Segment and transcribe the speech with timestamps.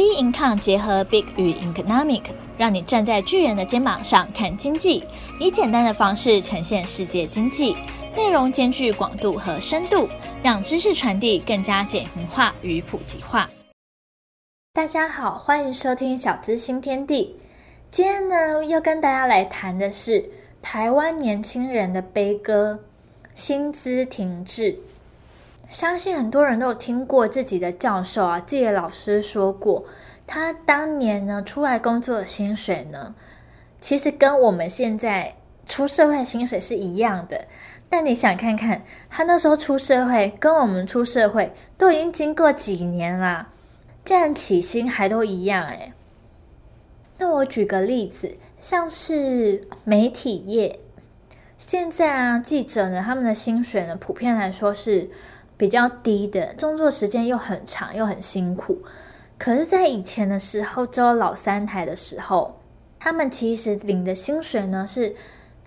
[0.00, 2.22] B Income 结合 Big 与 Economic，
[2.56, 5.04] 让你站在巨人的肩膀上看经济，
[5.38, 7.76] 以简单的方式呈现世界经济，
[8.16, 10.08] 内容兼具广度和深度，
[10.42, 13.50] 让知识传递更加简明化与普及化。
[14.72, 17.36] 大家好，欢迎收听小资新天地。
[17.90, 20.24] 今天呢，要跟大家来谈的是
[20.62, 22.80] 台湾年轻人的悲歌——
[23.36, 24.78] 薪资停滞。
[25.70, 29.84] 相信很多人都有听过自己的教授啊，自己的老师说过，
[30.26, 33.14] 他当年呢出来工作的薪水呢，
[33.80, 37.46] 其实跟我们现在出社会的薪水是一样的。
[37.88, 43.52] 但你想看看，他那时候出社会跟我们出社会都已经经过几年啦，
[44.04, 45.92] 竟然起薪还都一样诶。
[47.18, 50.80] 那我举个例子，像是媒体业，
[51.56, 55.08] 现在啊记者呢，他们的薪水呢，普遍来说是。
[55.60, 58.78] 比较低的，工作时间又很长，又很辛苦。
[59.36, 62.58] 可是，在以前的时候，只有老三台的时候，
[62.98, 65.14] 他们其实领的薪水呢是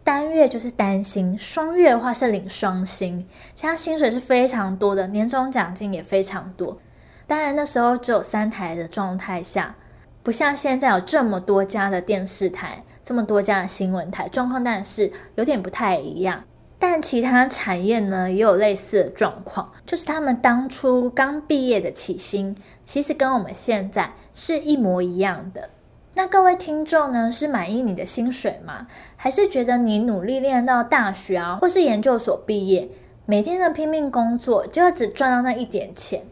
[0.03, 6.79] 单月就是单薪，双月的话是领双薪，其他薪水是非常多的，年终奖金也非常多。
[7.27, 9.75] 当然，那时候只有三台的状态下，
[10.23, 16.43] 不像现在有这么多家的电视台，这么多家的新闻台，状况当然是有点不太一样。
[16.85, 25.69] 但其他产业呢，也有类似的状况，就是他们当初刚毕业的起薪，其实跟我们现在是一模一样的。
[26.15, 28.87] 那各位听众呢，是满意你的薪水吗？
[29.15, 32.89] 还是觉得你努力练到大学啊，或是研究所毕业，
[33.25, 36.23] 每天的拼命工作，就只赚到那一点钱？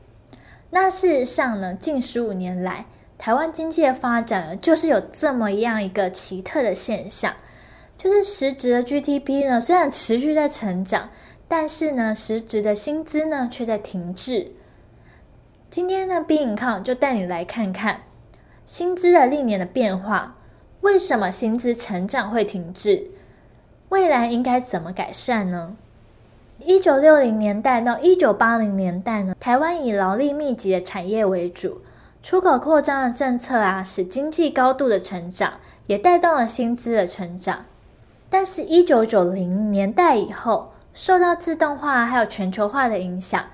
[0.72, 7.36] 那事实上呢，近十五年来，台湾经济的发展，就是有这么样一个奇特的现象。
[8.02, 11.12] 就是实质的 GDP 呢，虽然持续在成长，
[11.48, 14.54] 但是呢，实质的薪资呢却在停滞。
[15.70, 18.02] 今天呢，B Income 就带你来看看
[18.66, 20.36] 薪资的历年的变化，
[20.82, 23.12] 为什么薪资成长会停滞？
[23.90, 25.78] 未来应该怎么改善呢？
[26.66, 31.84] 一九六零年代到一九八零年代呢，台湾以劳力密集的产业为主，
[32.24, 37.68] 出口扩张的政策啊，使经济高度的成长，也带动了薪资的成长。
[38.34, 43.48] 但是，一九九零年代以后，受到自动化还有全球化的影响，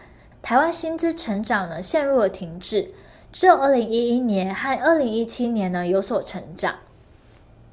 [0.43, 2.91] 台湾薪资成长呢陷入了停滞，
[3.31, 6.75] 只有二零一一年和二零一七年呢有所成长。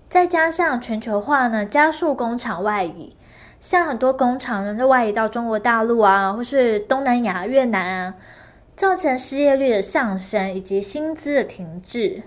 [0.08, 3.14] 再加上全球化呢加速工厂外移，
[3.60, 8.14] 像很多工厂呢就外移到中国大陆啊，或是东南亚、越南啊，
[8.74, 12.22] 造成失业率的上升以及薪资的停滞，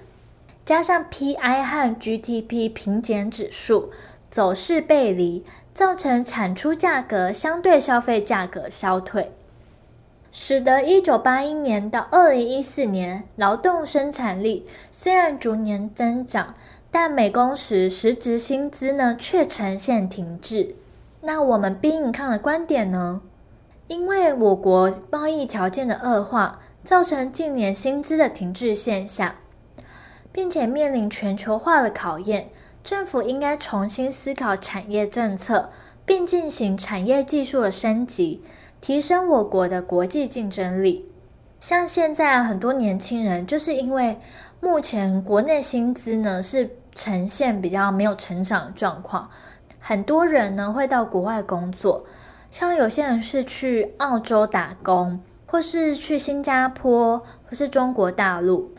[0.63, 3.89] 加上 PI 和 GDP 平减指数。
[4.29, 5.43] 走势背离，
[5.73, 9.31] 造成产出价格相对消费价格消退，
[10.31, 16.53] 使得一九八一年到二零一四年劳动生产力虽然逐年增长，
[16.91, 20.75] 但每工时实值薪资呢却呈现停滞。
[21.21, 23.21] 那我们 B Income 的观点呢？
[23.87, 29.35] 因为我国贸易条件的恶化，造成近年薪资的停滞现象，
[30.31, 32.49] 并且面临全球化的考验。
[32.87, 35.69] 政府应该重新思考产业政策，
[36.05, 38.41] 并进行产业技术的升级，
[38.79, 41.05] 提升我国的国际竞争力。
[41.59, 44.17] 像现在很多年轻人，就是因为
[44.61, 49.29] 目前国内薪资呢是呈现比较没有成长的状况，
[49.81, 52.05] 很多人呢会到国外工作，
[52.49, 57.19] 像有些人是去澳洲打工，或是去新加坡，
[57.49, 58.71] 或是中国大陆。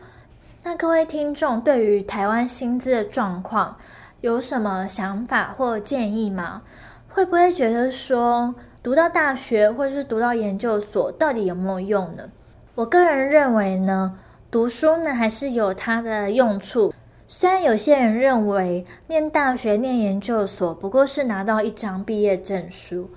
[0.63, 3.77] 那各位听众对于台湾薪资的状况
[4.21, 6.63] 有什么想法或建议吗？
[7.07, 8.53] 会不会觉得说
[8.83, 12.29] 读到大学或是读到研究所到底有没有用呢？
[12.75, 14.17] 我个人认为呢，
[14.51, 16.93] 读书呢还是有它的用处。
[17.27, 23.11] 虽然有些人认为念大学、念研究所不过是拿到一张毕业证书，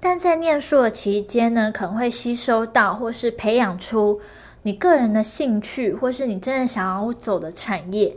[0.00, 4.20] 但在念书的期间呢，可能会吸收到或是培养出
[4.62, 8.16] 你个人的兴趣，或是你真的想要走的产业。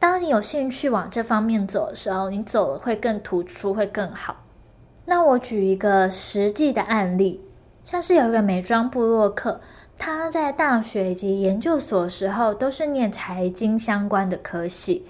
[0.00, 4.44] 当你有兴趣往这方面走的时候，你走的会更突出，会更好。
[5.04, 7.44] 那我举一个实际的案例，
[7.84, 9.60] 像是有一个美妆部落客，
[9.98, 15.04] 他在大学以及研究所的时候都是念财经相关的科系。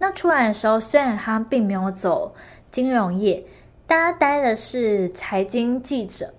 [0.00, 2.34] 那出来的时候，虽然他并没有走
[2.68, 3.46] 金融业，
[3.86, 6.34] 但他待的是财经记者。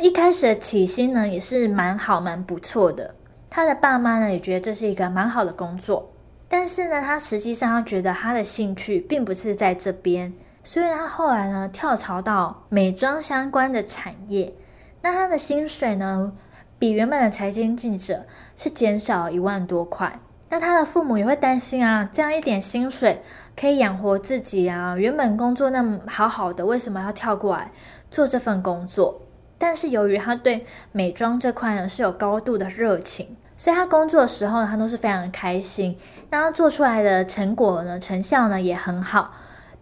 [0.00, 3.14] 一开始的起薪呢，也是蛮好、蛮不错的。
[3.48, 6.10] 他的爸妈呢，也觉得这是一个蛮好的工作。
[6.48, 10.32] 但是呢，他实际上他觉得他的兴趣并不是在这边，
[10.62, 14.54] 所以他后来呢跳槽到美妆相关的产业。
[15.02, 16.32] 那他的薪水呢，
[16.78, 20.20] 比原本的财经记者是减少一万多块。
[20.48, 23.20] 那他的父母也会担心啊，这样一点薪水
[23.56, 27.72] 可以养活自己啊，原本工作那么好好的，为什么要跳过来
[28.08, 29.22] 做这份工作？
[29.58, 35.96] 但是由于他对美妆这块呢是有高度的热情，所以他工作的时候呢，他都是非常的开心。
[36.30, 39.32] 那他做出来的成果呢，成效呢也很好。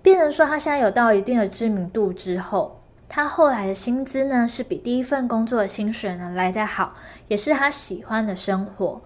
[0.01, 6.93] 变成说他现在有到一定的知名度之后，他后来的薪资呢是比第一份工作的薪水呢来得好，
[7.29, 9.01] 也是他喜欢的生活。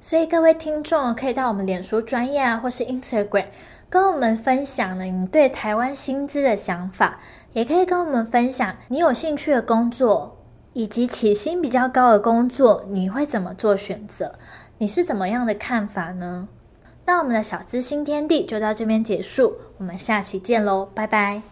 [0.00, 3.48] 所以各位听众可以到我们脸书专业啊，或是 Instagram
[3.90, 7.20] 跟我们分享呢你对台湾薪资的想法，
[7.52, 10.38] 也可以跟我们分享你有兴趣的工作，
[10.72, 14.34] 以及起薪比较高的工作，你会怎么做选择？
[14.78, 16.48] 你是怎么样的看法呢？
[17.06, 21.42] 那我们的小资新天地就到这边结束，我们下期见喽，拜拜。